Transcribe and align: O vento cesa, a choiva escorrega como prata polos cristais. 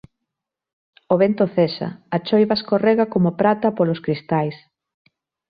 O 1.13 1.15
vento 1.23 1.45
cesa, 1.55 1.87
a 2.15 2.17
choiva 2.27 2.57
escorrega 2.59 3.05
como 3.13 3.35
prata 3.41 3.67
polos 3.77 3.99
cristais. 4.05 4.55